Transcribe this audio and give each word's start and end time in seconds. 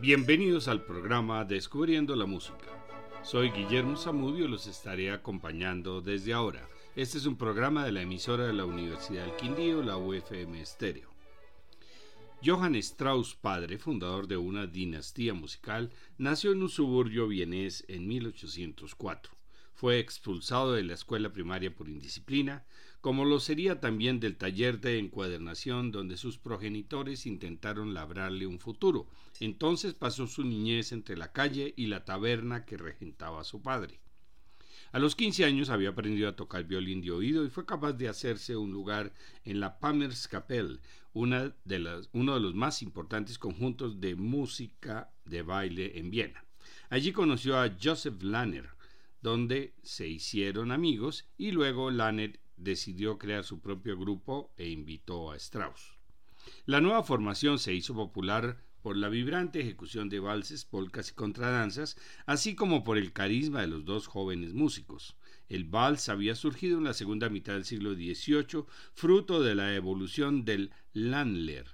Bienvenidos 0.00 0.66
al 0.68 0.82
programa 0.86 1.44
Descubriendo 1.44 2.16
la 2.16 2.24
Música. 2.24 2.64
Soy 3.22 3.50
Guillermo 3.50 3.98
Zamudio 3.98 4.46
y 4.46 4.48
los 4.48 4.66
estaré 4.66 5.10
acompañando 5.10 6.00
desde 6.00 6.32
ahora. 6.32 6.66
Este 6.96 7.18
es 7.18 7.26
un 7.26 7.36
programa 7.36 7.84
de 7.84 7.92
la 7.92 8.00
emisora 8.00 8.46
de 8.46 8.54
la 8.54 8.64
Universidad 8.64 9.26
del 9.26 9.36
Quindío, 9.36 9.82
la 9.82 9.98
UFM 9.98 10.58
Estéreo. 10.58 11.10
Johann 12.42 12.76
Strauss, 12.76 13.34
padre, 13.34 13.76
fundador 13.76 14.26
de 14.26 14.38
una 14.38 14.66
dinastía 14.66 15.34
musical, 15.34 15.90
nació 16.16 16.52
en 16.52 16.62
un 16.62 16.70
suburbio 16.70 17.28
vienés 17.28 17.84
en 17.86 18.08
1804. 18.08 19.39
Fue 19.80 19.98
expulsado 19.98 20.74
de 20.74 20.82
la 20.82 20.92
escuela 20.92 21.32
primaria 21.32 21.74
por 21.74 21.88
indisciplina, 21.88 22.66
como 23.00 23.24
lo 23.24 23.40
sería 23.40 23.80
también 23.80 24.20
del 24.20 24.36
taller 24.36 24.78
de 24.78 24.98
encuadernación 24.98 25.90
donde 25.90 26.18
sus 26.18 26.36
progenitores 26.36 27.24
intentaron 27.24 27.94
labrarle 27.94 28.46
un 28.46 28.58
futuro. 28.58 29.08
Entonces 29.40 29.94
pasó 29.94 30.26
su 30.26 30.44
niñez 30.44 30.92
entre 30.92 31.16
la 31.16 31.32
calle 31.32 31.72
y 31.78 31.86
la 31.86 32.04
taberna 32.04 32.66
que 32.66 32.76
regentaba 32.76 33.42
su 33.42 33.62
padre. 33.62 34.00
A 34.92 34.98
los 34.98 35.16
15 35.16 35.46
años 35.46 35.70
había 35.70 35.88
aprendido 35.88 36.28
a 36.28 36.36
tocar 36.36 36.64
violín 36.64 37.00
de 37.00 37.12
oído 37.12 37.46
y 37.46 37.48
fue 37.48 37.64
capaz 37.64 37.94
de 37.94 38.10
hacerse 38.10 38.58
un 38.58 38.72
lugar 38.72 39.14
en 39.44 39.60
la 39.60 39.78
Pammerskapelle, 39.78 40.78
una 41.14 41.54
de 41.64 42.06
uno 42.12 42.34
de 42.34 42.40
los 42.40 42.54
más 42.54 42.82
importantes 42.82 43.38
conjuntos 43.38 43.98
de 43.98 44.14
música 44.14 45.10
de 45.24 45.40
baile 45.40 45.98
en 45.98 46.10
Viena. 46.10 46.44
Allí 46.90 47.12
conoció 47.12 47.58
a 47.58 47.74
Joseph 47.82 48.22
Lanner, 48.22 48.78
donde 49.22 49.74
se 49.82 50.08
hicieron 50.08 50.72
amigos 50.72 51.28
y 51.36 51.52
luego 51.52 51.90
Lanner 51.90 52.40
decidió 52.56 53.18
crear 53.18 53.44
su 53.44 53.60
propio 53.60 53.98
grupo 53.98 54.52
e 54.56 54.68
invitó 54.68 55.30
a 55.30 55.36
Strauss. 55.36 55.96
La 56.66 56.80
nueva 56.80 57.02
formación 57.02 57.58
se 57.58 57.74
hizo 57.74 57.94
popular 57.94 58.58
por 58.82 58.96
la 58.96 59.08
vibrante 59.08 59.60
ejecución 59.60 60.08
de 60.08 60.20
valses, 60.20 60.64
polcas 60.64 61.10
y 61.10 61.14
contradanzas, 61.14 61.96
así 62.26 62.54
como 62.54 62.82
por 62.82 62.96
el 62.96 63.12
carisma 63.12 63.60
de 63.60 63.66
los 63.66 63.84
dos 63.84 64.06
jóvenes 64.06 64.54
músicos. 64.54 65.16
El 65.48 65.64
vals 65.64 66.08
había 66.08 66.34
surgido 66.34 66.78
en 66.78 66.84
la 66.84 66.94
segunda 66.94 67.28
mitad 67.28 67.54
del 67.54 67.64
siglo 67.64 67.94
XVIII, 67.94 68.64
fruto 68.94 69.42
de 69.42 69.54
la 69.54 69.74
evolución 69.74 70.44
del 70.44 70.72
Landler, 70.92 71.66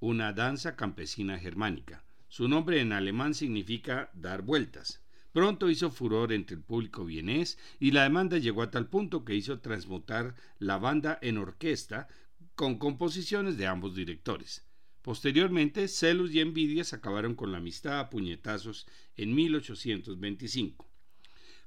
una 0.00 0.32
danza 0.32 0.76
campesina 0.76 1.38
germánica. 1.38 2.04
Su 2.28 2.48
nombre 2.48 2.80
en 2.80 2.92
alemán 2.92 3.34
significa 3.34 4.10
dar 4.14 4.42
vueltas. 4.42 5.02
Pronto 5.32 5.68
hizo 5.68 5.90
furor 5.90 6.32
entre 6.32 6.56
el 6.56 6.62
público 6.62 7.04
vienés 7.04 7.58
y 7.78 7.90
la 7.90 8.04
demanda 8.04 8.38
llegó 8.38 8.62
a 8.62 8.70
tal 8.70 8.88
punto 8.88 9.24
que 9.24 9.34
hizo 9.34 9.60
transmutar 9.60 10.34
la 10.58 10.78
banda 10.78 11.18
en 11.20 11.38
orquesta 11.38 12.08
con 12.54 12.78
composiciones 12.78 13.56
de 13.56 13.66
ambos 13.66 13.94
directores. 13.94 14.64
Posteriormente, 15.02 15.86
celos 15.88 16.32
y 16.32 16.40
envidias 16.40 16.92
acabaron 16.92 17.34
con 17.34 17.52
la 17.52 17.58
amistad 17.58 18.00
a 18.00 18.10
puñetazos 18.10 18.86
en 19.16 19.34
1825. 19.34 20.88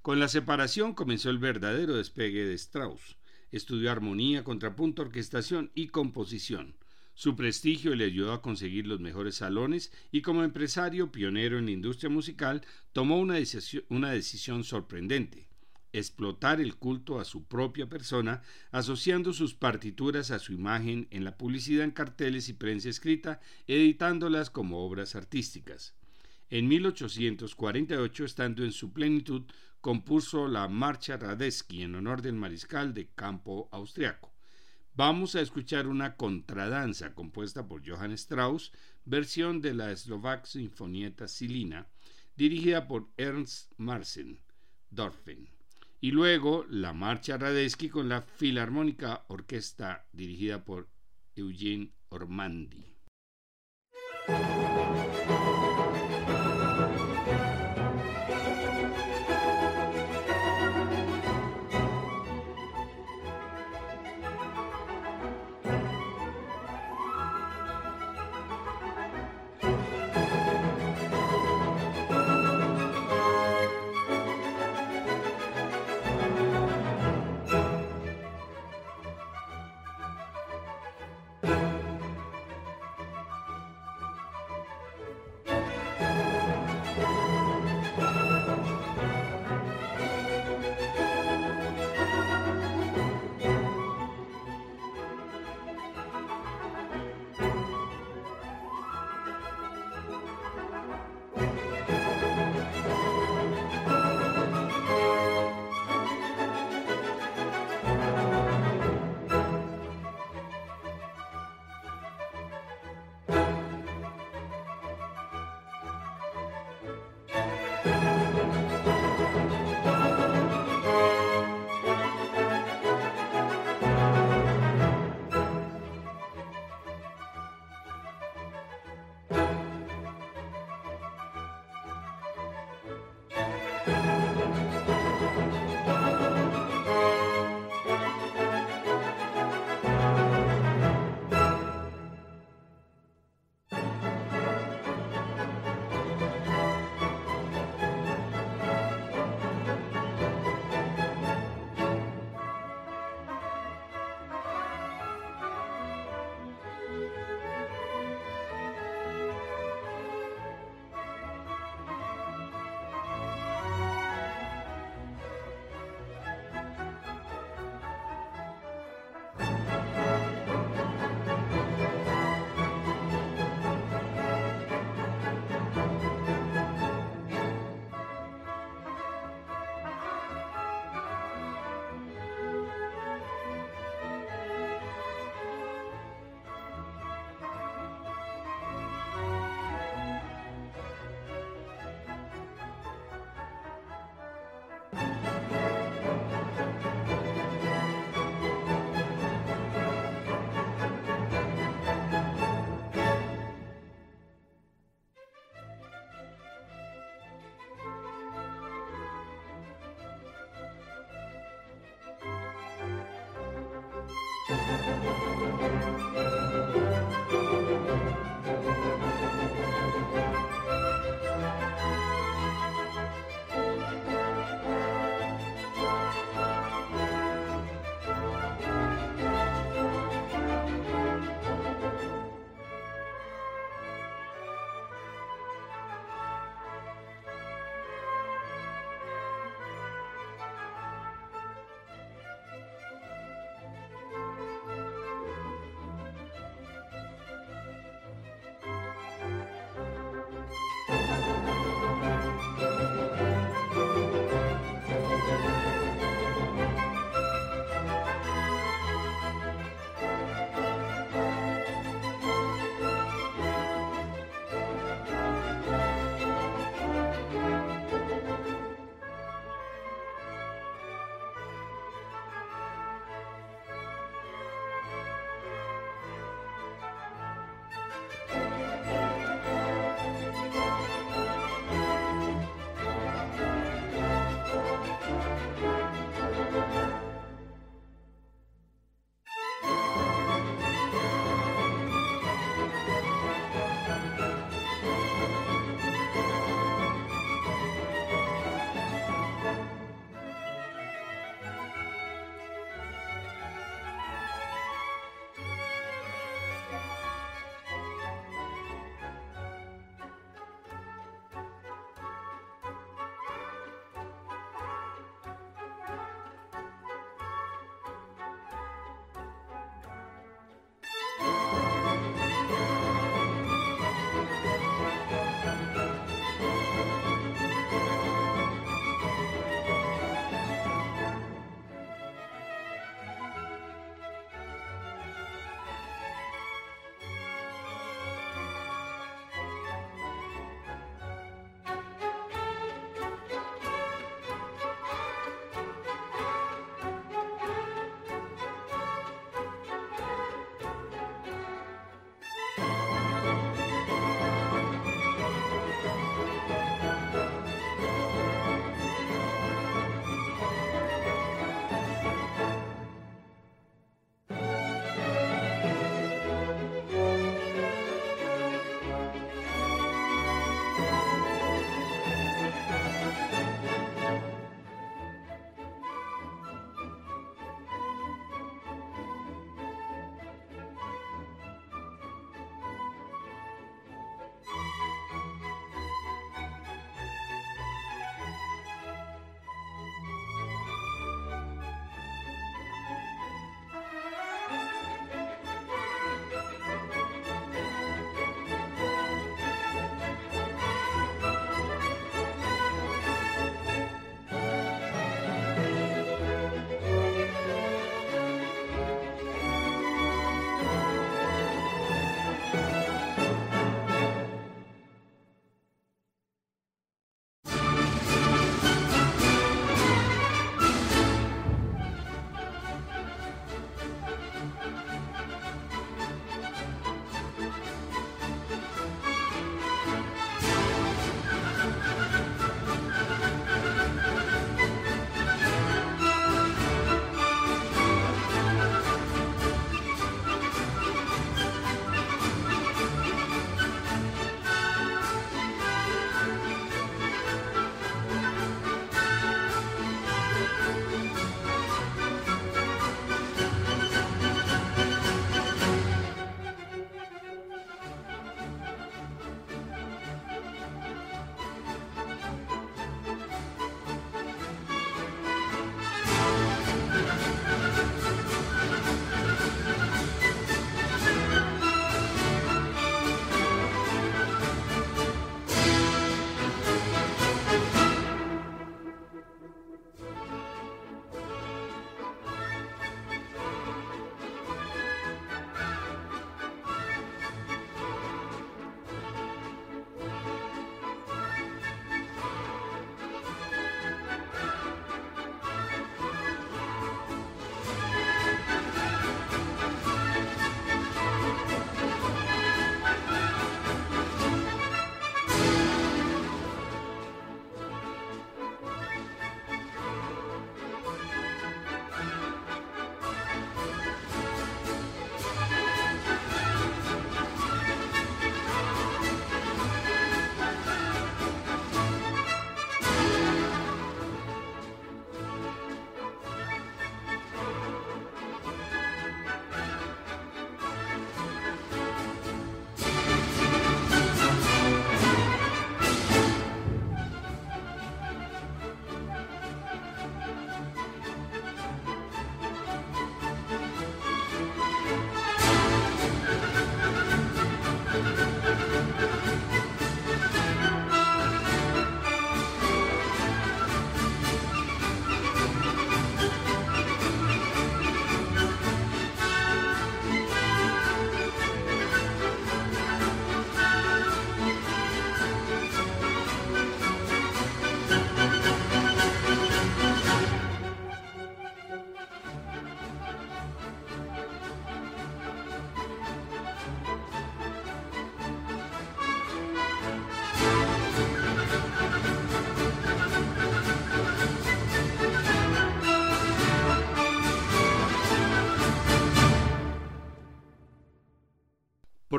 Con 0.02 0.20
la 0.20 0.28
separación 0.28 0.94
comenzó 0.94 1.30
el 1.30 1.38
verdadero 1.38 1.96
despegue 1.96 2.44
de 2.44 2.56
Strauss. 2.56 3.18
Estudió 3.52 3.92
armonía, 3.92 4.44
contrapunto, 4.44 5.03
orquestación 5.03 5.72
y 5.75 5.88
composición. 5.88 6.75
Su 7.22 7.36
prestigio 7.36 7.94
le 7.94 8.06
ayudó 8.06 8.34
a 8.34 8.42
conseguir 8.42 8.88
los 8.88 9.00
mejores 9.00 9.36
salones 9.36 9.92
y 10.12 10.24
como 10.24 10.44
empresario 10.44 11.12
pionero 11.12 11.60
en 11.60 11.66
la 11.66 11.72
industria 11.72 12.10
musical 12.10 12.64
tomó 12.94 13.20
una 13.20 13.36
decisión, 13.36 14.64
sorprendente 14.64 15.48
explotar 15.94 16.60
el 16.60 16.78
culto 16.78 17.20
a 17.20 17.26
su 17.26 17.44
propia 17.44 17.88
persona, 17.88 18.42
asociando 18.72 19.34
sus 19.34 19.54
partituras 19.54 20.32
a 20.32 20.40
su 20.40 20.52
imagen 20.52 21.08
en 21.12 21.24
la 21.24 21.38
publicidad 21.38 21.84
en 21.84 21.92
carteles 21.92 22.50
y 22.50 22.54
prensa 22.54 22.90
escrita, 22.90 23.40
editándolas 23.68 24.50
como 24.50 24.84
obras 24.84 25.16
artísticas. 25.16 25.94
En 26.50 26.68
1848, 26.68 28.26
estando 28.26 28.64
en 28.64 28.72
su 28.72 28.94
plenitud, 28.94 29.44
compuso 29.80 30.48
la 30.48 30.68
Marcha 30.68 31.18
Radetzky 31.18 31.84
en 31.84 31.94
honor 31.94 32.24
del 32.24 32.34
mariscal 32.34 32.96
de 32.96 33.10
campo 33.14 33.70
austriaco. 33.72 34.31
Vamos 34.94 35.35
a 35.35 35.41
escuchar 35.41 35.88
una 35.88 36.18
contradanza 36.18 37.13
compuesta 37.13 37.66
por 37.66 37.88
Johann 37.88 38.12
Strauss, 38.12 38.74
versión 39.06 39.62
de 39.62 39.74
la 39.74 39.96
Slovak 39.96 40.46
Sinfonieta 40.46 41.29
Silina, 41.29 41.88
dirigida 42.35 42.88
por 42.88 43.09
Ernst 43.16 43.72
Marsen 43.78 44.41
Dorfen. 44.90 45.50
Y 46.01 46.12
luego 46.12 46.66
la 46.69 46.91
Marcha 46.91 47.38
Radetzky 47.38 47.88
con 47.88 48.09
la 48.09 48.22
Filarmónica 48.22 49.24
Orquesta 49.30 50.07
dirigida 50.12 50.66
por 50.66 50.90
Eugene 51.35 51.94
Ormandy. 52.09 52.97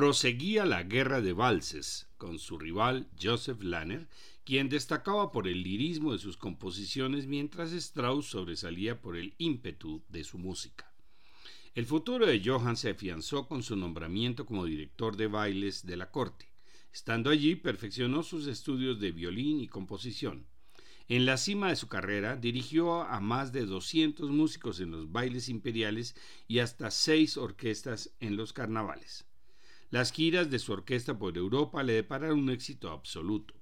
Proseguía 0.03 0.65
la 0.65 0.83
guerra 0.83 1.21
de 1.21 1.31
valses 1.31 2.09
con 2.17 2.37
su 2.37 2.57
rival 2.57 3.07
Joseph 3.21 3.63
Lanner, 3.63 4.09
quien 4.43 4.67
destacaba 4.67 5.31
por 5.31 5.47
el 5.47 5.63
lirismo 5.63 6.11
de 6.11 6.19
sus 6.19 6.35
composiciones 6.35 7.25
mientras 7.25 7.71
Strauss 7.71 8.25
sobresalía 8.25 8.99
por 8.99 9.15
el 9.15 9.33
ímpetu 9.37 10.03
de 10.09 10.25
su 10.25 10.37
música. 10.37 10.93
El 11.73 11.85
futuro 11.85 12.25
de 12.25 12.41
Johann 12.43 12.75
se 12.75 12.89
afianzó 12.89 13.47
con 13.47 13.63
su 13.63 13.77
nombramiento 13.77 14.45
como 14.45 14.65
director 14.65 15.15
de 15.15 15.27
bailes 15.27 15.85
de 15.85 15.95
la 15.95 16.11
corte. 16.11 16.51
Estando 16.91 17.29
allí, 17.29 17.55
perfeccionó 17.55 18.23
sus 18.23 18.47
estudios 18.47 18.99
de 18.99 19.13
violín 19.13 19.61
y 19.61 19.69
composición. 19.69 20.45
En 21.07 21.25
la 21.25 21.37
cima 21.37 21.69
de 21.69 21.77
su 21.77 21.87
carrera, 21.87 22.35
dirigió 22.35 23.03
a 23.03 23.21
más 23.21 23.53
de 23.53 23.65
200 23.65 24.31
músicos 24.31 24.81
en 24.81 24.91
los 24.91 25.13
bailes 25.13 25.47
imperiales 25.47 26.13
y 26.49 26.59
hasta 26.59 26.91
seis 26.91 27.37
orquestas 27.37 28.11
en 28.19 28.35
los 28.35 28.51
carnavales. 28.51 29.25
Las 29.93 30.11
giras 30.11 30.49
de 30.49 30.57
su 30.57 30.73
orquesta 30.73 31.19
por 31.19 31.37
Europa 31.37 31.83
le 31.83 31.93
depararon 31.93 32.39
un 32.39 32.49
éxito 32.49 32.89
absoluto. 32.89 33.53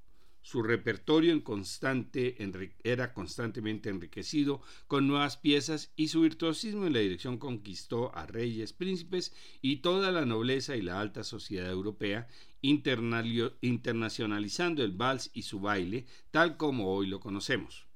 Su 0.41 0.63
repertorio 0.63 1.33
en 1.33 1.41
constante, 1.41 2.37
era 2.85 3.13
constantemente 3.13 3.89
enriquecido 3.89 4.61
con 4.87 5.09
nuevas 5.09 5.35
piezas 5.35 5.91
y 5.97 6.07
su 6.07 6.21
virtuosismo 6.21 6.87
en 6.87 6.93
la 6.93 6.99
dirección 6.99 7.37
conquistó 7.37 8.15
a 8.15 8.27
reyes, 8.27 8.71
príncipes 8.71 9.33
y 9.61 9.81
toda 9.81 10.09
la 10.13 10.25
nobleza 10.25 10.77
y 10.77 10.81
la 10.81 11.01
alta 11.01 11.25
sociedad 11.25 11.69
europea, 11.69 12.29
internacionalizando 12.61 14.85
el 14.85 14.93
vals 14.93 15.31
y 15.33 15.41
su 15.41 15.59
baile 15.59 16.05
tal 16.31 16.55
como 16.55 16.95
hoy 16.95 17.07
lo 17.07 17.19
conocemos. 17.19 17.87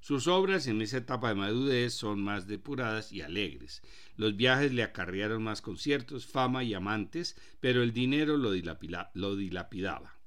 Sus 0.00 0.28
obras 0.28 0.66
en 0.66 0.80
esa 0.80 0.98
etapa 0.98 1.30
de 1.30 1.36
madurez 1.36 1.94
son 1.94 2.22
más 2.22 2.46
depuradas 2.46 3.12
y 3.12 3.22
alegres. 3.22 3.82
Los 4.18 4.34
viajes 4.36 4.74
le 4.74 4.82
acarrearon 4.82 5.44
más 5.44 5.62
conciertos, 5.62 6.26
fama 6.26 6.64
y 6.64 6.74
amantes, 6.74 7.36
pero 7.60 7.84
el 7.84 7.92
dinero 7.92 8.36
lo, 8.36 8.50
dilapidaba. 8.50 10.18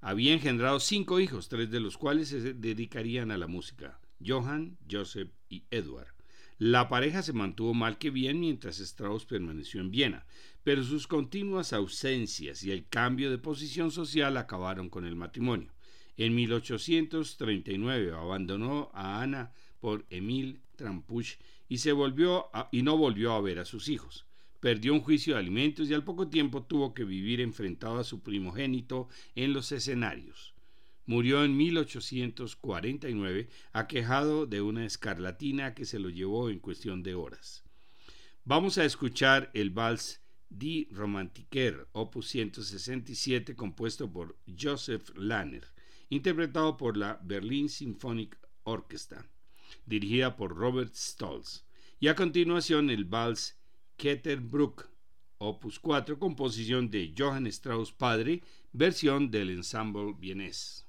Había 0.00 0.32
engendrado 0.32 0.80
cinco 0.80 1.20
hijos, 1.20 1.50
tres 1.50 1.70
de 1.70 1.78
los 1.78 1.98
cuales 1.98 2.28
se 2.28 2.54
dedicarían 2.54 3.30
a 3.30 3.36
la 3.36 3.46
música, 3.46 4.00
Johann, 4.26 4.78
Joseph 4.90 5.28
y 5.50 5.64
Edward. 5.70 6.14
La 6.56 6.88
pareja 6.88 7.22
se 7.22 7.34
mantuvo 7.34 7.74
mal 7.74 7.98
que 7.98 8.08
bien 8.08 8.40
mientras 8.40 8.80
Strauss 8.80 9.26
permaneció 9.26 9.82
en 9.82 9.90
Viena, 9.90 10.24
pero 10.62 10.82
sus 10.82 11.06
continuas 11.06 11.74
ausencias 11.74 12.62
y 12.62 12.72
el 12.72 12.88
cambio 12.88 13.30
de 13.30 13.36
posición 13.36 13.90
social 13.90 14.38
acabaron 14.38 14.88
con 14.88 15.04
el 15.04 15.16
matrimonio. 15.16 15.74
En 16.16 16.34
1839 16.34 18.12
abandonó 18.12 18.90
a 18.94 19.20
Ana 19.20 19.52
por 19.80 20.06
Emil 20.08 20.62
Trampuch 20.76 21.36
y, 21.72 21.78
se 21.78 21.92
volvió 21.92 22.50
y 22.70 22.82
no 22.82 22.98
volvió 22.98 23.32
a 23.32 23.40
ver 23.40 23.58
a 23.58 23.64
sus 23.64 23.88
hijos. 23.88 24.26
Perdió 24.60 24.92
un 24.92 25.00
juicio 25.00 25.32
de 25.32 25.40
alimentos 25.40 25.88
y 25.88 25.94
al 25.94 26.04
poco 26.04 26.28
tiempo 26.28 26.62
tuvo 26.64 26.92
que 26.92 27.04
vivir 27.04 27.40
enfrentado 27.40 27.98
a 27.98 28.04
su 28.04 28.20
primogénito 28.20 29.08
en 29.34 29.54
los 29.54 29.72
escenarios. 29.72 30.52
Murió 31.06 31.42
en 31.44 31.56
1849 31.56 33.48
aquejado 33.72 34.44
de 34.44 34.60
una 34.60 34.84
escarlatina 34.84 35.74
que 35.74 35.86
se 35.86 35.98
lo 35.98 36.10
llevó 36.10 36.50
en 36.50 36.58
cuestión 36.58 37.02
de 37.02 37.14
horas. 37.14 37.64
Vamos 38.44 38.76
a 38.76 38.84
escuchar 38.84 39.50
el 39.54 39.70
vals 39.70 40.20
Die 40.50 40.88
Romantiker, 40.90 41.88
opus 41.92 42.28
167, 42.28 43.56
compuesto 43.56 44.12
por 44.12 44.36
Joseph 44.60 45.08
Lanner 45.16 45.64
interpretado 46.12 46.76
por 46.76 46.98
la 46.98 47.18
Berlin 47.22 47.70
Symphonic 47.70 48.36
Orchestra, 48.64 49.24
dirigida 49.86 50.36
por 50.36 50.56
Robert 50.56 50.94
Stolz, 50.94 51.64
y 52.00 52.08
a 52.08 52.14
continuación 52.14 52.90
el 52.90 53.04
vals 53.04 53.56
Ketterbruck, 53.96 54.88
opus 55.38 55.78
4, 55.78 56.18
composición 56.18 56.90
de 56.90 57.14
Johann 57.16 57.46
Strauss 57.46 57.92
padre, 57.92 58.42
versión 58.72 59.30
del 59.30 59.50
ensemble 59.50 60.14
vienés. 60.18 60.86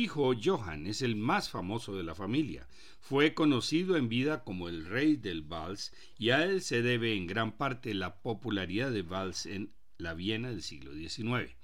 Hijo 0.00 0.32
Johann 0.42 0.86
es 0.86 1.02
el 1.02 1.14
más 1.14 1.50
famoso 1.50 1.96
de 1.96 2.02
la 2.02 2.14
familia. 2.14 2.66
Fue 3.00 3.34
conocido 3.34 3.96
en 3.96 4.08
vida 4.08 4.44
como 4.44 4.68
el 4.68 4.86
rey 4.86 5.16
del 5.16 5.42
vals 5.42 5.92
y 6.18 6.30
a 6.30 6.44
él 6.44 6.62
se 6.62 6.82
debe 6.82 7.14
en 7.14 7.26
gran 7.26 7.52
parte 7.52 7.92
la 7.94 8.16
popularidad 8.22 8.90
de 8.90 9.02
vals 9.02 9.46
en 9.46 9.72
la 9.98 10.14
Viena 10.14 10.50
del 10.50 10.62
siglo 10.62 10.94
XIX. 10.94 11.54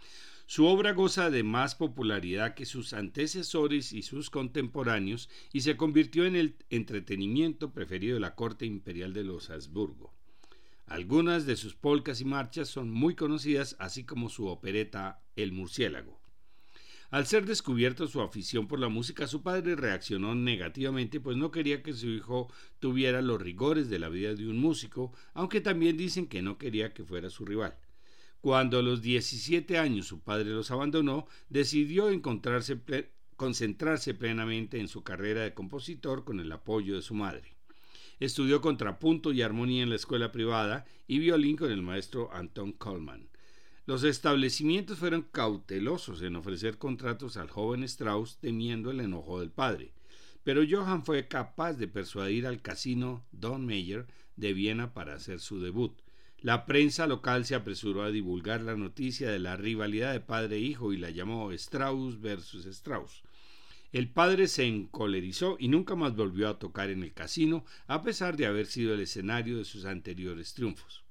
Su 0.46 0.66
obra 0.66 0.92
goza 0.92 1.30
de 1.30 1.42
más 1.42 1.74
popularidad 1.74 2.54
que 2.54 2.66
sus 2.66 2.92
antecesores 2.92 3.92
y 3.92 4.02
sus 4.02 4.30
contemporáneos 4.30 5.28
y 5.52 5.62
se 5.62 5.76
convirtió 5.76 6.24
en 6.24 6.36
el 6.36 6.56
entretenimiento 6.70 7.72
preferido 7.72 8.14
de 8.14 8.20
la 8.20 8.34
corte 8.34 8.66
imperial 8.66 9.12
de 9.12 9.24
los 9.24 9.50
Habsburgo. 9.50 10.14
Algunas 10.86 11.46
de 11.46 11.56
sus 11.56 11.74
polcas 11.74 12.20
y 12.20 12.24
marchas 12.24 12.68
son 12.68 12.90
muy 12.90 13.16
conocidas, 13.16 13.74
así 13.80 14.04
como 14.04 14.28
su 14.28 14.46
opereta 14.46 15.20
El 15.34 15.50
murciélago. 15.50 16.25
Al 17.10 17.26
ser 17.26 17.46
descubierto 17.46 18.08
su 18.08 18.20
afición 18.20 18.66
por 18.66 18.80
la 18.80 18.88
música, 18.88 19.28
su 19.28 19.42
padre 19.42 19.76
reaccionó 19.76 20.34
negativamente, 20.34 21.20
pues 21.20 21.36
no 21.36 21.52
quería 21.52 21.82
que 21.82 21.92
su 21.92 22.08
hijo 22.08 22.52
tuviera 22.80 23.22
los 23.22 23.40
rigores 23.40 23.88
de 23.88 24.00
la 24.00 24.08
vida 24.08 24.34
de 24.34 24.48
un 24.48 24.58
músico, 24.58 25.12
aunque 25.32 25.60
también 25.60 25.96
dicen 25.96 26.26
que 26.26 26.42
no 26.42 26.58
quería 26.58 26.92
que 26.92 27.04
fuera 27.04 27.30
su 27.30 27.44
rival. 27.44 27.78
Cuando 28.40 28.78
a 28.78 28.82
los 28.82 29.02
17 29.02 29.78
años 29.78 30.06
su 30.06 30.20
padre 30.20 30.50
los 30.50 30.70
abandonó, 30.70 31.26
decidió 31.48 32.08
concentrarse 33.36 34.14
plenamente 34.14 34.80
en 34.80 34.88
su 34.88 35.04
carrera 35.04 35.42
de 35.42 35.54
compositor 35.54 36.24
con 36.24 36.40
el 36.40 36.50
apoyo 36.50 36.96
de 36.96 37.02
su 37.02 37.14
madre. 37.14 37.56
Estudió 38.18 38.60
contrapunto 38.60 39.32
y 39.32 39.42
armonía 39.42 39.82
en 39.82 39.90
la 39.90 39.96
escuela 39.96 40.32
privada 40.32 40.86
y 41.06 41.18
violín 41.18 41.56
con 41.56 41.70
el 41.70 41.82
maestro 41.82 42.32
Anton 42.32 42.72
Coleman. 42.72 43.28
Los 43.86 44.02
establecimientos 44.02 44.98
fueron 44.98 45.22
cautelosos 45.22 46.20
en 46.22 46.34
ofrecer 46.34 46.76
contratos 46.76 47.36
al 47.36 47.48
joven 47.48 47.84
Strauss 47.84 48.36
temiendo 48.40 48.90
el 48.90 48.98
enojo 48.98 49.38
del 49.38 49.52
padre, 49.52 49.92
pero 50.42 50.64
Johann 50.68 51.04
fue 51.04 51.28
capaz 51.28 51.74
de 51.74 51.86
persuadir 51.86 52.48
al 52.48 52.60
casino 52.60 53.24
Don 53.30 53.64
Meyer 53.64 54.08
de 54.34 54.54
Viena 54.54 54.92
para 54.92 55.14
hacer 55.14 55.38
su 55.38 55.60
debut. 55.60 55.96
La 56.40 56.66
prensa 56.66 57.06
local 57.06 57.44
se 57.44 57.54
apresuró 57.54 58.02
a 58.02 58.10
divulgar 58.10 58.60
la 58.60 58.74
noticia 58.74 59.30
de 59.30 59.38
la 59.38 59.56
rivalidad 59.56 60.12
de 60.12 60.20
padre 60.20 60.56
e 60.56 60.60
hijo 60.62 60.92
y 60.92 60.96
la 60.96 61.10
llamó 61.10 61.52
Strauss 61.52 62.20
versus 62.20 62.66
Strauss. 62.66 63.22
El 63.92 64.08
padre 64.08 64.48
se 64.48 64.66
encolerizó 64.66 65.56
y 65.60 65.68
nunca 65.68 65.94
más 65.94 66.16
volvió 66.16 66.48
a 66.48 66.58
tocar 66.58 66.90
en 66.90 67.04
el 67.04 67.14
casino, 67.14 67.64
a 67.86 68.02
pesar 68.02 68.36
de 68.36 68.46
haber 68.46 68.66
sido 68.66 68.94
el 68.94 69.00
escenario 69.00 69.58
de 69.58 69.64
sus 69.64 69.84
anteriores 69.84 70.54
triunfos. 70.54 71.05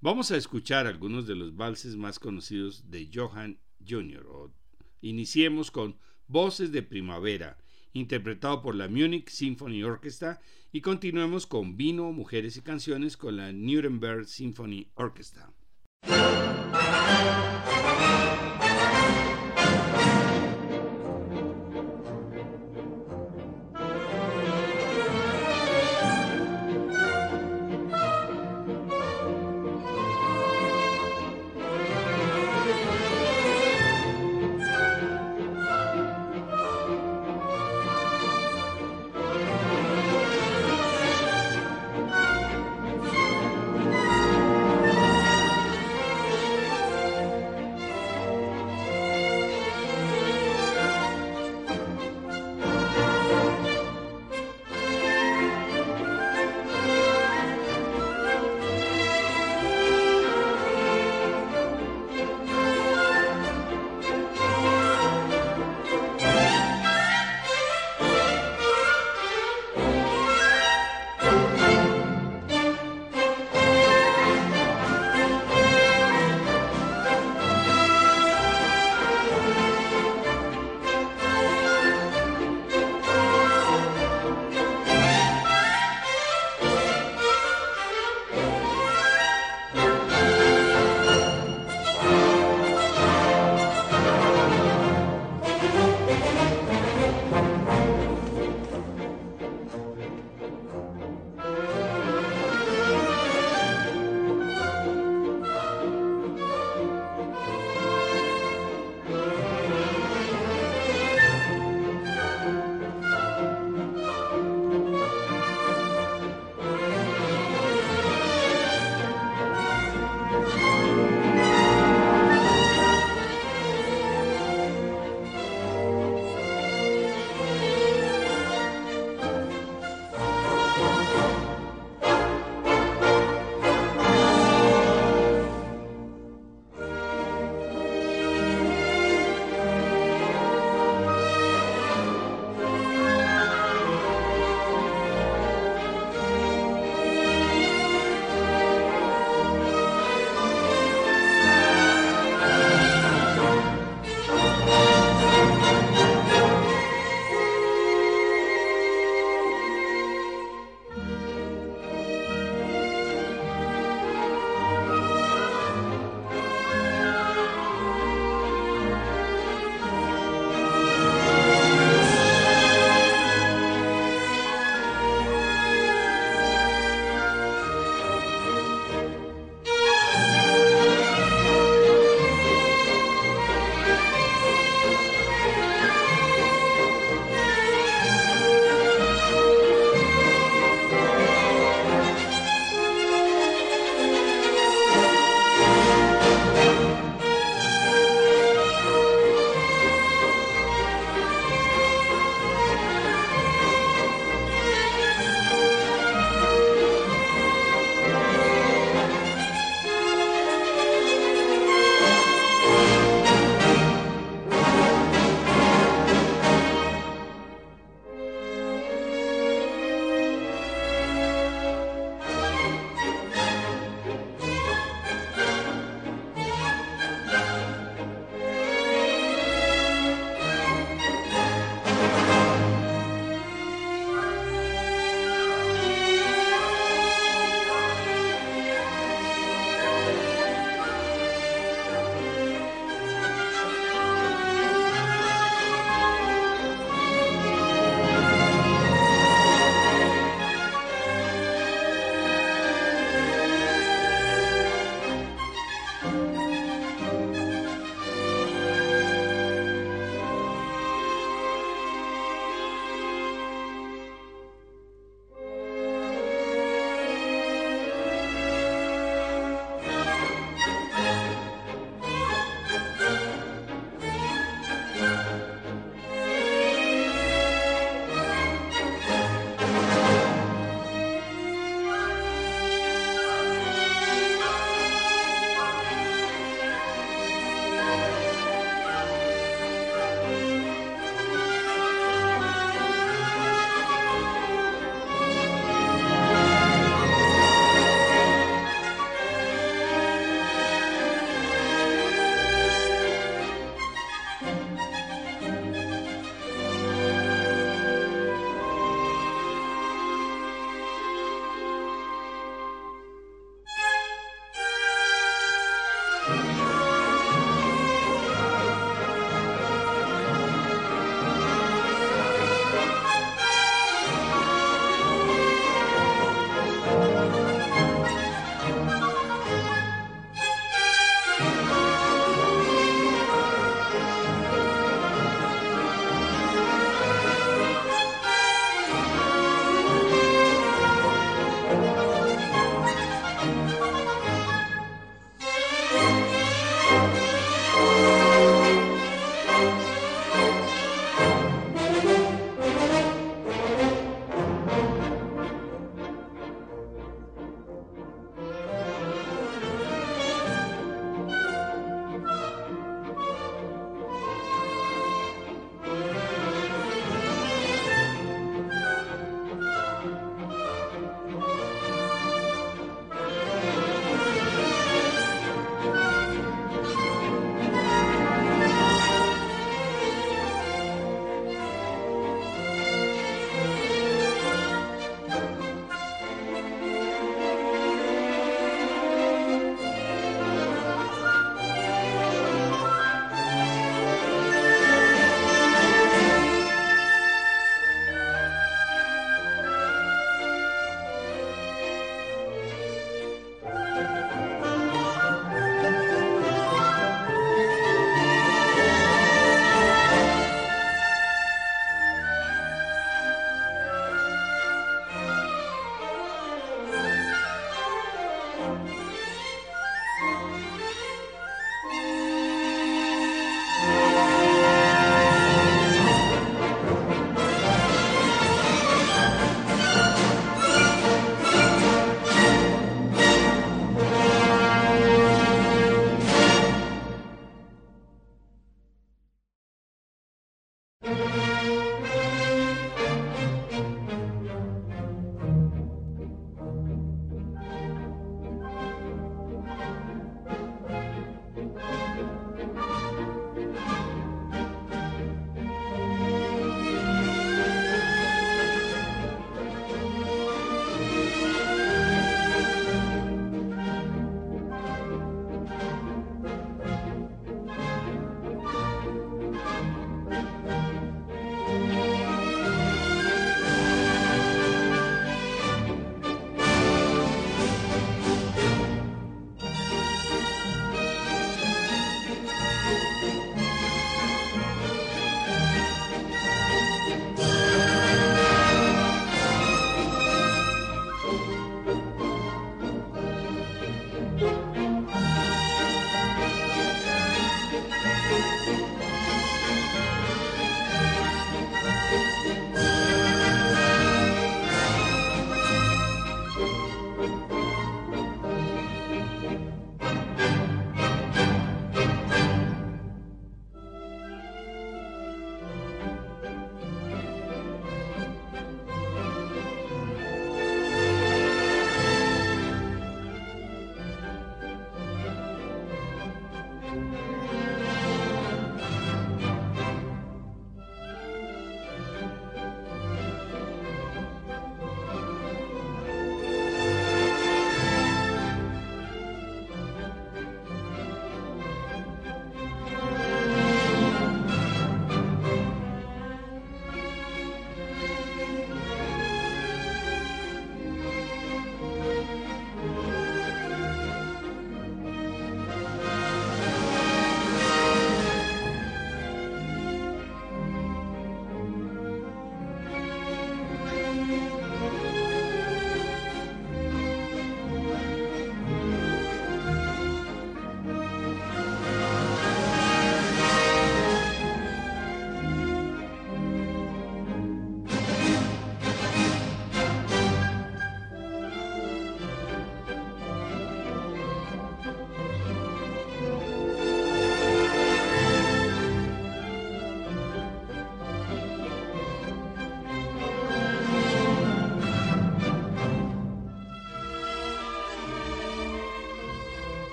Vamos 0.00 0.30
a 0.30 0.36
escuchar 0.36 0.86
algunos 0.86 1.26
de 1.26 1.34
los 1.34 1.56
valses 1.56 1.96
más 1.96 2.18
conocidos 2.18 2.90
de 2.90 3.10
Johann 3.12 3.58
Jr. 3.86 4.50
iniciemos 5.00 5.70
con 5.70 5.98
Voces 6.26 6.72
de 6.72 6.82
Primavera, 6.82 7.58
interpretado 7.92 8.62
por 8.62 8.74
la 8.74 8.88
Munich 8.88 9.28
Symphony 9.28 9.82
Orchestra, 9.82 10.40
y 10.72 10.80
continuemos 10.80 11.46
con 11.46 11.76
Vino, 11.76 12.12
Mujeres 12.12 12.56
y 12.56 12.62
Canciones 12.62 13.16
con 13.16 13.36
la 13.36 13.52
Nuremberg 13.52 14.26
Symphony 14.26 14.90
Orchestra. 14.94 15.52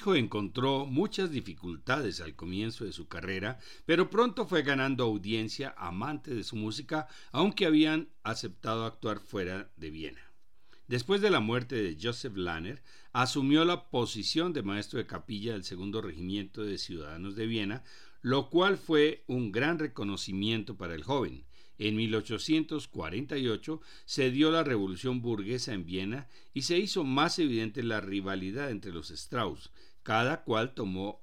Hijo 0.00 0.14
encontró 0.14 0.86
muchas 0.86 1.30
dificultades 1.30 2.22
al 2.22 2.34
comienzo 2.34 2.86
de 2.86 2.92
su 2.92 3.06
carrera, 3.06 3.58
pero 3.84 4.08
pronto 4.08 4.46
fue 4.46 4.62
ganando 4.62 5.04
audiencia 5.04 5.74
amante 5.76 6.34
de 6.34 6.42
su 6.42 6.56
música, 6.56 7.06
aunque 7.32 7.66
habían 7.66 8.08
aceptado 8.22 8.86
actuar 8.86 9.20
fuera 9.20 9.70
de 9.76 9.90
Viena. 9.90 10.32
Después 10.88 11.20
de 11.20 11.28
la 11.28 11.40
muerte 11.40 11.74
de 11.74 11.98
Joseph 12.00 12.34
Lanner, 12.34 12.82
asumió 13.12 13.66
la 13.66 13.90
posición 13.90 14.54
de 14.54 14.62
maestro 14.62 14.98
de 14.98 15.06
capilla 15.06 15.52
del 15.52 15.64
segundo 15.64 16.00
regimiento 16.00 16.64
de 16.64 16.78
ciudadanos 16.78 17.36
de 17.36 17.46
Viena, 17.46 17.84
lo 18.22 18.48
cual 18.48 18.78
fue 18.78 19.22
un 19.26 19.52
gran 19.52 19.78
reconocimiento 19.78 20.78
para 20.78 20.94
el 20.94 21.04
joven. 21.04 21.44
En 21.80 21.96
1848 21.96 23.80
se 24.04 24.30
dio 24.30 24.50
la 24.50 24.62
revolución 24.62 25.22
burguesa 25.22 25.72
en 25.72 25.86
Viena 25.86 26.28
y 26.52 26.62
se 26.62 26.78
hizo 26.78 27.04
más 27.04 27.38
evidente 27.38 27.82
la 27.82 28.02
rivalidad 28.02 28.70
entre 28.70 28.92
los 28.92 29.10
Strauss. 29.10 29.70
Cada 30.02 30.44
cual 30.44 30.74
tomó 30.74 31.22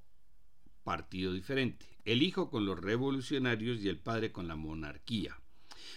partido 0.84 1.34
diferente, 1.34 1.86
el 2.06 2.24
hijo 2.24 2.50
con 2.50 2.66
los 2.66 2.80
revolucionarios 2.80 3.82
y 3.82 3.90
el 3.90 4.00
padre 4.00 4.32
con 4.32 4.48
la 4.48 4.56
monarquía. 4.56 5.38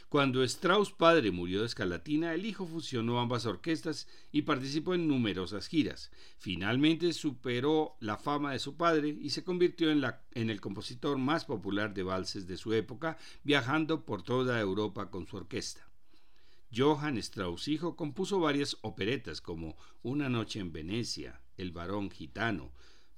Cuando 0.08 0.42
Strauss 0.42 0.90
padre 0.90 1.30
murió 1.30 1.60
de 1.60 1.66
escalatina, 1.66 2.34
el 2.34 2.44
hijo 2.44 2.66
fusionó 2.66 3.20
ambas 3.20 3.46
orquestas 3.46 4.08
y 4.32 4.42
participó 4.42 4.94
en 4.94 5.06
numerosas 5.06 5.68
giras. 5.68 6.10
Finalmente 6.38 7.12
superó 7.12 7.96
la 8.00 8.16
fama 8.16 8.52
de 8.52 8.58
su 8.58 8.76
padre 8.76 9.08
y 9.08 9.30
se 9.30 9.44
convirtió 9.44 9.90
en, 9.90 10.50
el 10.50 10.60
compositor 10.60 11.18
más 11.18 11.44
popular 11.44 11.94
de 11.94 12.02
valses 12.02 12.48
de 12.48 12.56
su 12.56 12.72
época, 12.72 13.18
viajando 13.44 14.04
por 14.04 14.22
toda 14.22 14.60
Europa 14.60 15.10
con 15.10 15.26
su 15.28 15.36
orquesta. 15.36 15.88
Johann 16.74 17.18
Strauss 17.18 17.68
hijo 17.68 17.96
compuso 17.96 18.40
varias 18.40 18.76
operetas 18.82 19.40
como 19.40 19.76
Una 20.02 20.28
noche 20.28 20.60
en 20.60 20.72
Venecia, 20.72 21.40
El 21.60 21.72
varón 21.72 22.10
gitano, 22.10 22.72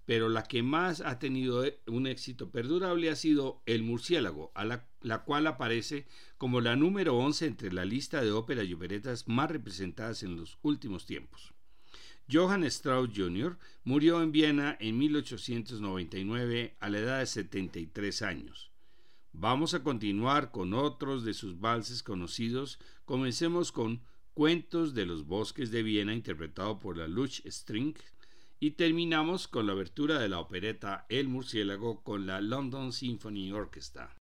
pero 0.05 0.29
la 0.29 0.43
que 0.43 0.63
más 0.63 1.01
ha 1.01 1.19
tenido 1.19 1.65
eh, 1.65 1.79
un 1.87 2.07
éxito 2.07 2.51
perdurable 2.51 3.11
ha 3.11 3.17
sido 3.17 3.63
El 3.67 3.83
murciélago, 3.83 4.53
a 4.55 4.65
la, 4.65 5.25
cual 5.25 5.47
aparece 5.47 6.07
como 6.39 6.61
la 6.61 6.77
número 6.77 7.17
11 7.17 7.47
entre 7.47 7.73
la 7.73 7.85
lista 7.85 8.21
de 8.23 8.33
óperas 8.33 8.67
y 8.67 8.75
operetas 8.75 9.29
más 9.29 9.51
representadas 9.51 10.23
en 10.23 10.37
los 10.37 10.59
últimos 10.63 11.07
tiempos. 11.07 11.55
Johann 12.31 12.65
Strauss 12.65 13.11
Jr. 13.15 13.59
murió 13.85 14.23
en 14.23 14.33
Viena 14.33 14.77
en 14.81 14.99
1899 14.99 16.77
a 16.81 16.89
la 16.89 16.99
edad 16.99 17.19
de 17.21 17.27
73 17.27 18.23
años. 18.23 18.71
Vamos 19.33 19.75
a 19.75 19.83
continuar 19.83 20.51
con 20.51 20.75
otros 20.75 21.25
de 21.25 21.35
sus 21.35 21.59
valses 21.59 22.03
conocidos. 22.03 22.79
Comencemos 23.05 23.73
con 23.73 24.03
Cuentos 24.35 24.95
de 24.95 25.05
los 25.05 25.27
bosques 25.27 25.71
de 25.71 25.83
Viena, 25.83 26.15
interpretado 26.15 26.79
por 26.79 26.97
la 26.97 27.07
Luch 27.07 27.43
String, 27.47 27.95
y 28.63 28.71
terminamos 28.71 29.49
con 29.49 29.67
la 29.67 29.73
abertura 29.73 30.21
de 30.21 30.29
la 30.29 30.39
opereta 30.39 31.05
El 31.09 31.27
murciélago 31.27 32.05
con 32.05 32.29
la 32.29 32.41
London 32.41 32.93
Symphony 32.93 33.51
Orchestra. 33.51 34.15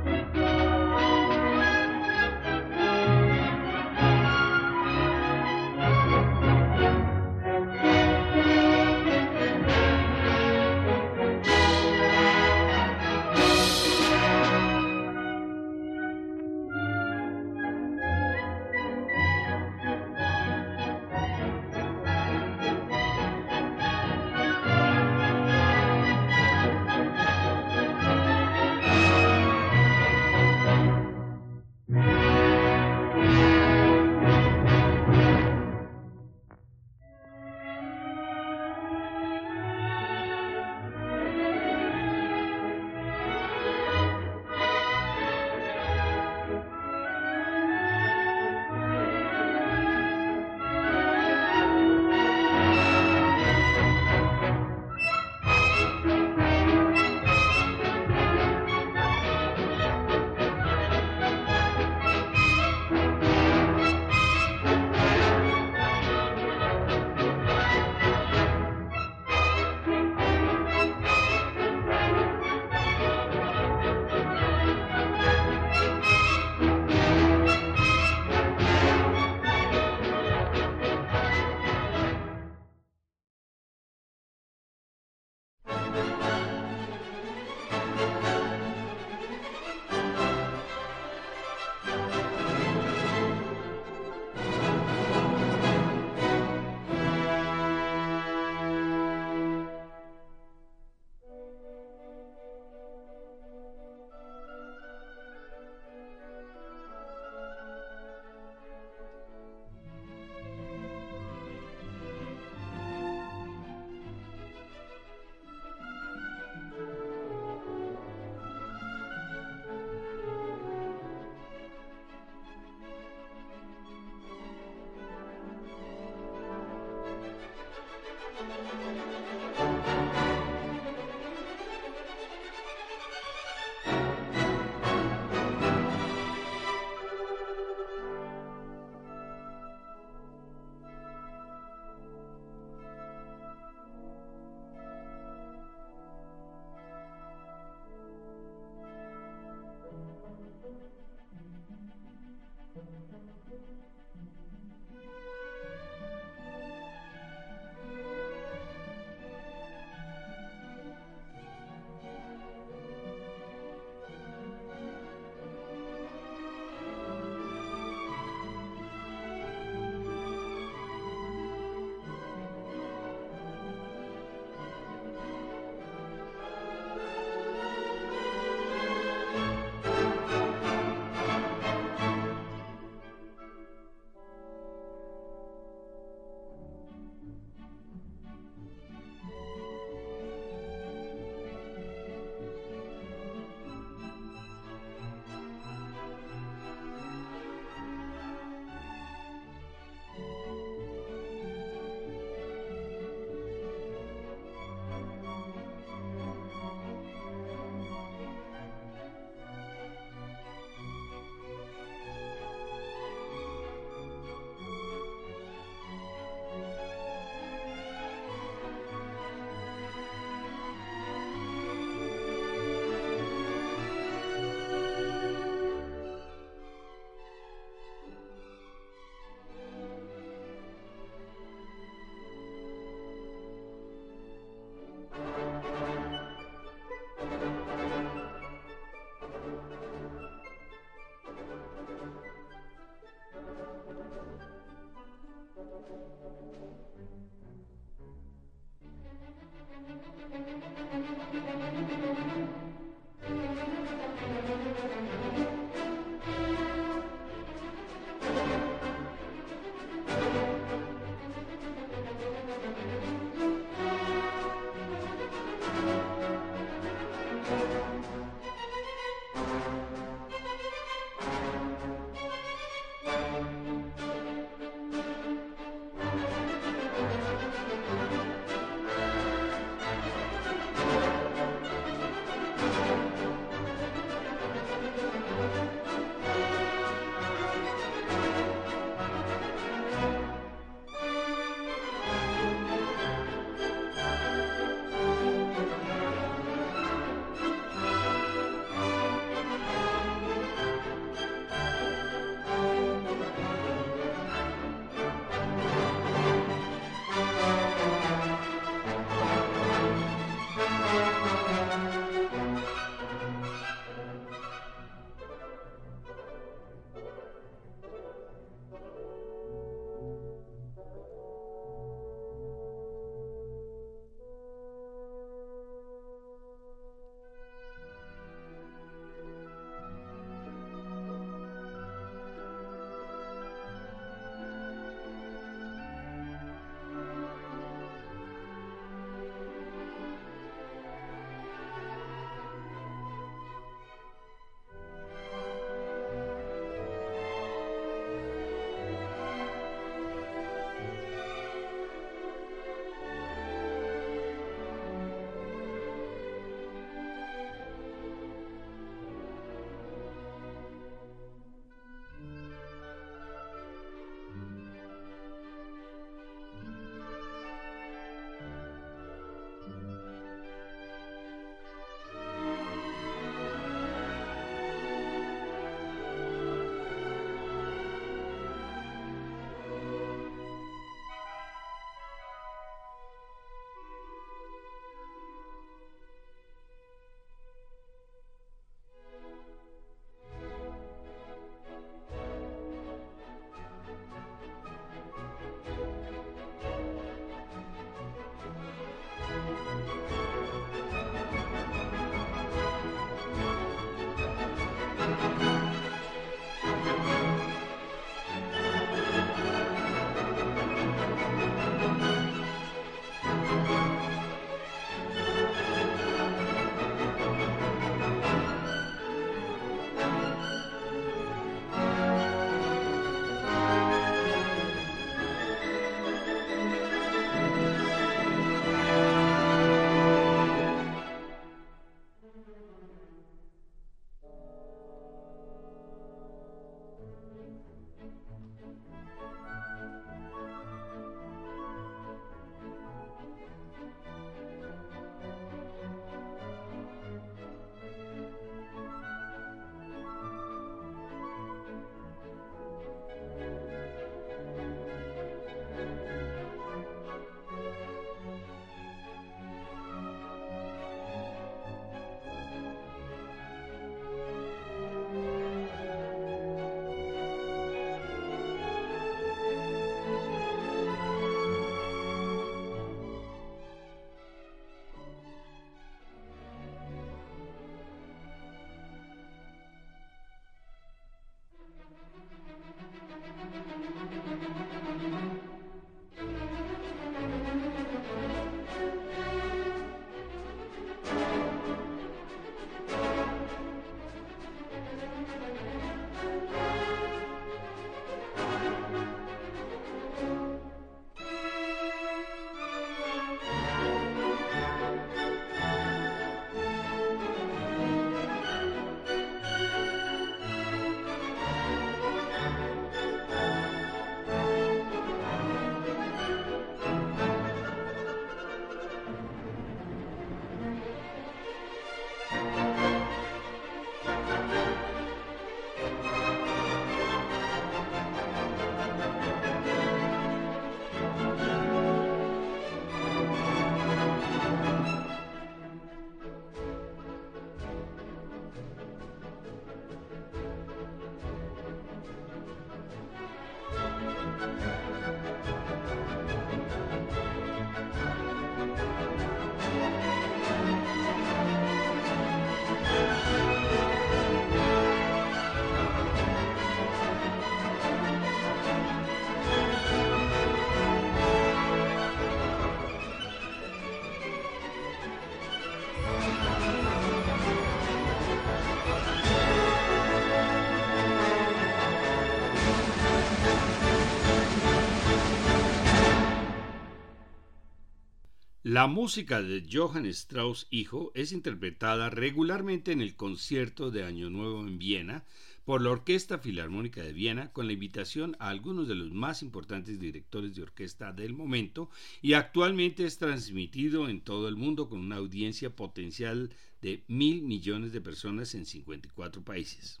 La 578.74 578.88
música 578.88 579.40
de 579.40 579.64
Johann 579.72 580.04
Strauss 580.06 580.66
hijo 580.68 581.12
es 581.14 581.30
interpretada 581.30 582.10
regularmente 582.10 582.90
en 582.90 583.02
el 583.02 583.14
concierto 583.14 583.92
de 583.92 584.02
Año 584.02 584.30
Nuevo 584.30 584.66
en 584.66 584.80
Viena 584.80 585.22
por 585.64 585.80
la 585.80 585.92
Orquesta 585.92 586.38
Filarmónica 586.38 587.00
de 587.00 587.12
Viena 587.12 587.52
con 587.52 587.68
la 587.68 587.72
invitación 587.72 588.34
a 588.40 588.48
algunos 588.48 588.88
de 588.88 588.96
los 588.96 589.12
más 589.12 589.44
importantes 589.44 590.00
directores 590.00 590.56
de 590.56 590.62
orquesta 590.62 591.12
del 591.12 591.34
momento 591.34 591.88
y 592.20 592.32
actualmente 592.32 593.06
es 593.06 593.16
transmitido 593.16 594.08
en 594.08 594.20
todo 594.20 594.48
el 594.48 594.56
mundo 594.56 594.88
con 594.88 594.98
una 594.98 595.18
audiencia 595.18 595.76
potencial 595.76 596.50
de 596.82 597.04
mil 597.06 597.42
millones 597.42 597.92
de 597.92 598.00
personas 598.00 598.56
en 598.56 598.66
54 598.66 599.44
países. 599.44 600.00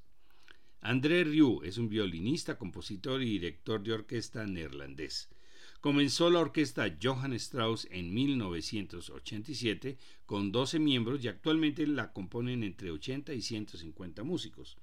André 0.80 1.22
Rieu 1.22 1.62
es 1.62 1.78
un 1.78 1.88
violinista, 1.88 2.58
compositor 2.58 3.22
y 3.22 3.26
director 3.26 3.80
de 3.84 3.92
orquesta 3.92 4.44
neerlandés. 4.48 5.28
Comenzó 5.84 6.30
la 6.30 6.38
orquesta 6.38 6.96
Johann 6.98 7.34
Strauss 7.34 7.86
en 7.90 8.14
1987 8.14 9.98
con 10.24 10.50
12 10.50 10.78
miembros 10.78 11.22
y 11.22 11.28
actualmente 11.28 11.86
la 11.86 12.10
componen 12.10 12.62
entre 12.64 12.90
80 12.90 13.34
y 13.34 13.42
150 13.42 14.22
músicos. 14.22 14.78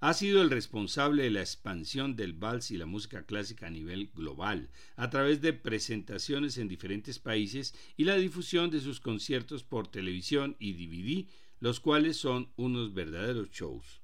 Ha 0.00 0.12
sido 0.12 0.42
el 0.42 0.50
responsable 0.50 1.22
de 1.22 1.30
la 1.30 1.38
expansión 1.38 2.16
del 2.16 2.32
vals 2.32 2.72
y 2.72 2.78
la 2.78 2.86
música 2.86 3.26
clásica 3.26 3.68
a 3.68 3.70
nivel 3.70 4.10
global, 4.12 4.70
a 4.96 5.08
través 5.08 5.40
de 5.40 5.52
presentaciones 5.52 6.58
en 6.58 6.66
diferentes 6.66 7.20
países 7.20 7.72
y 7.96 8.02
la 8.02 8.16
difusión 8.16 8.70
de 8.70 8.80
sus 8.80 8.98
conciertos 8.98 9.62
por 9.62 9.86
televisión 9.86 10.56
y 10.58 10.72
DVD, 10.72 11.28
los 11.60 11.78
cuales 11.78 12.16
son 12.16 12.50
unos 12.56 12.92
verdaderos 12.92 13.52
shows. 13.52 14.00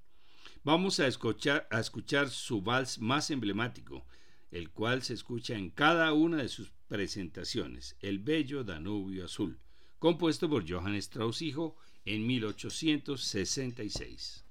Vamos 0.63 1.01
a 1.01 1.09
escuchar, 1.09 1.67
a 1.73 1.81
escuchar 1.81 2.31
su 2.31 2.63
vals 2.63 3.01
más 3.01 3.33
emblemático, 3.33 4.07
el 4.51 4.71
cual 4.71 5.03
se 5.03 5.15
escucha 5.15 5.57
en 5.57 5.71
cada 5.71 6.13
una 6.13 6.37
de 6.39 6.49
sus 6.49 6.73
presentaciones, 6.89 7.97
El 8.01 8.19
Bello 8.21 8.65
Danubio 8.65 9.25
Azul, 9.25 9.59
compuesto 9.99 10.49
por 10.49 10.71
Johann 10.71 10.95
Strauss 10.97 11.43
hijo 11.43 11.77
en 12.05 12.27
1866. 12.27 14.45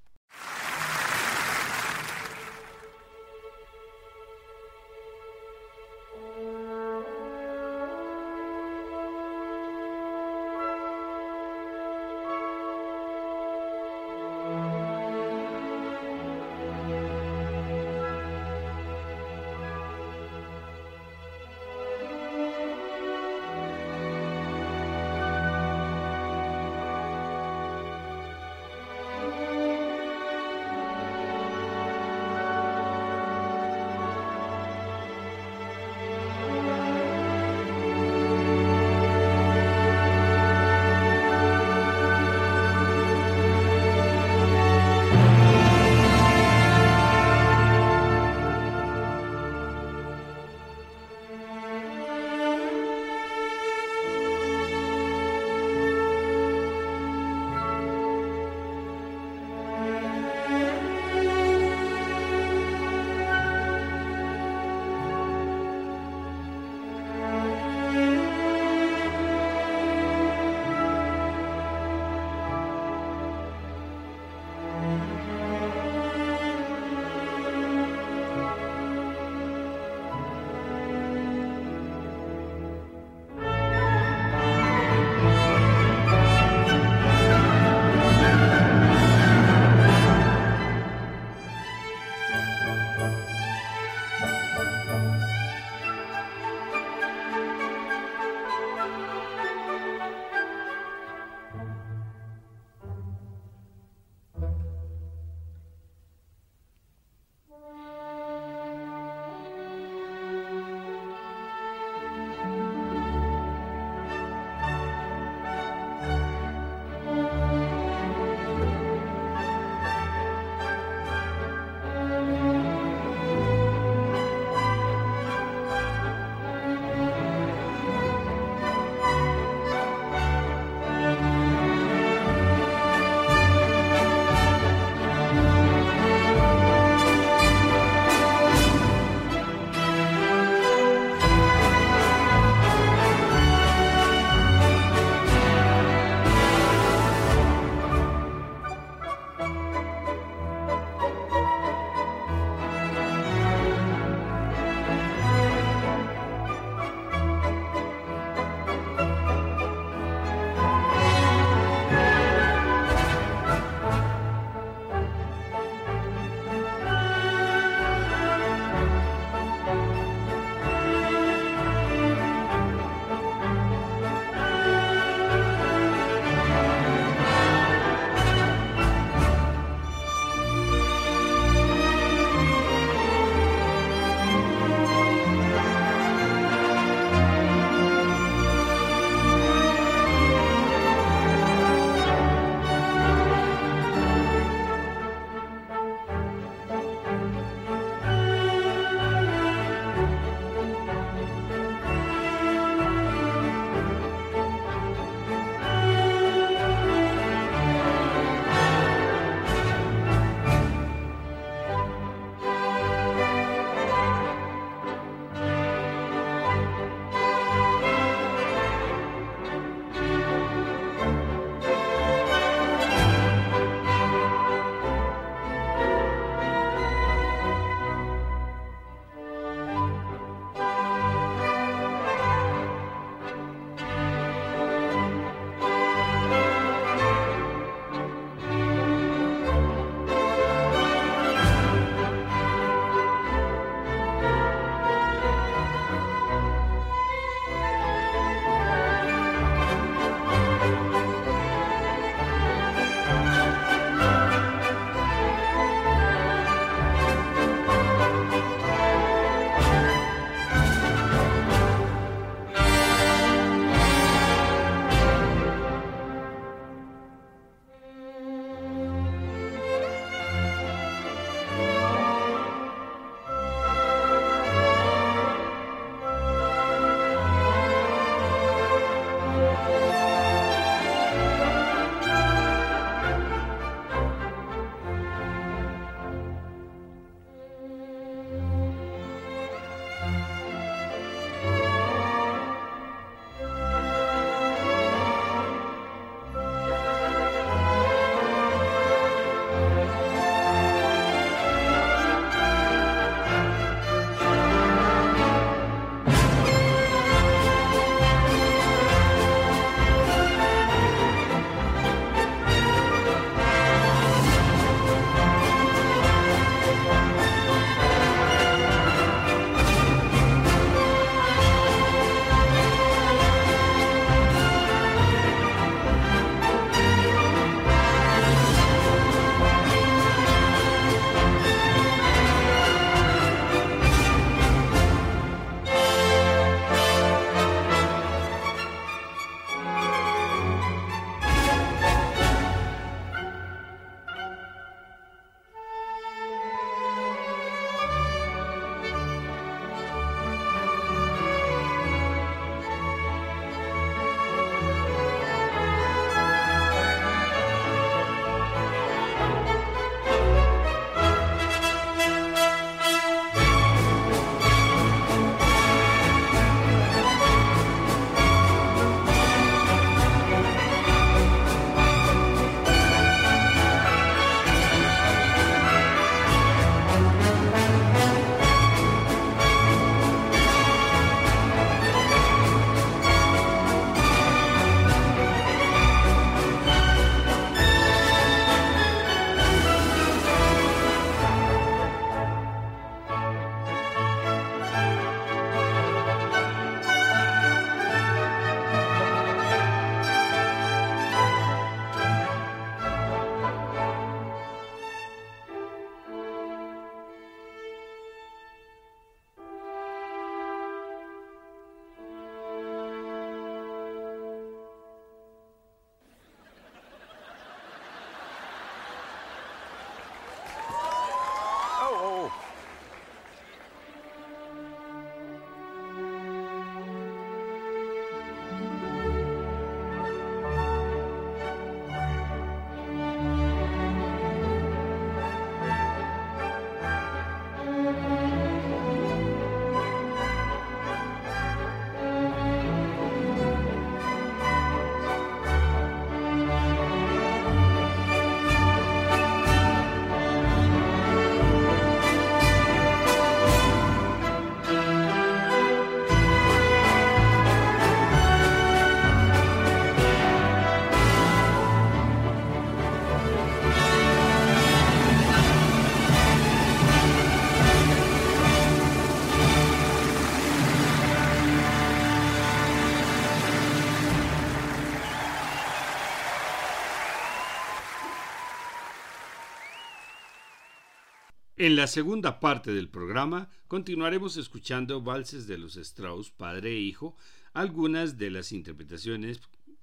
En 481.66 481.74
la 481.74 481.88
segunda 481.88 482.38
parte 482.38 482.72
del 482.72 482.88
programa 482.88 483.50
continuaremos 483.66 484.36
escuchando 484.36 485.02
valses 485.02 485.48
de 485.48 485.58
los 485.58 485.76
Strauss, 485.76 486.30
padre 486.30 486.70
e 486.70 486.78
hijo, 486.78 487.16
algunas 487.54 488.16
de 488.18 488.30
las 488.30 488.52
interpretaciones 488.52 489.40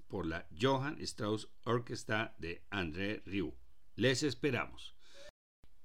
por 0.08 0.24
la 0.24 0.46
Johann 0.58 0.98
Strauss 1.02 1.46
Orchestra 1.64 2.34
de 2.38 2.62
André 2.70 3.22
Rieu. 3.26 3.52
Les 3.96 4.22
esperamos. 4.22 4.94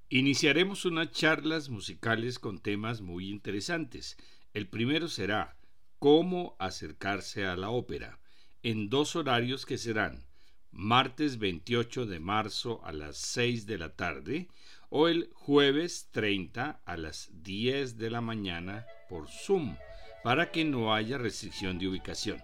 Iniciaremos 0.08 0.86
unas 0.86 1.12
charlas 1.12 1.68
musicales 1.68 2.40
con 2.40 2.60
temas 2.60 3.02
muy 3.02 3.28
interesantes. 3.28 4.16
El 4.54 4.70
primero 4.70 5.10
será 5.10 5.58
Cómo 5.98 6.56
acercarse 6.60 7.46
a 7.46 7.58
la 7.58 7.72
ópera, 7.72 8.22
en 8.64 8.90
dos 8.90 9.18
horarios 9.18 9.66
que 9.66 9.78
serán 9.78 10.24
martes 10.72 11.40
28 11.40 12.06
de 12.06 12.22
marzo 12.22 12.80
a 12.86 12.94
las 12.94 13.18
6 13.18 13.66
de 13.66 13.78
la 13.78 13.98
tarde 13.98 14.48
o 14.90 15.08
el 15.08 15.30
jueves 15.34 16.10
30 16.12 16.82
a 16.86 16.98
las 16.98 17.30
10 17.44 17.98
de 17.98 18.10
la 18.10 18.22
mañana 18.22 18.88
por 19.08 19.28
Zoom, 19.28 19.78
para 20.24 20.52
que 20.52 20.66
no 20.66 20.94
haya 20.94 21.18
restricción 21.18 21.80
de 21.80 21.88
ubicación. 21.88 22.44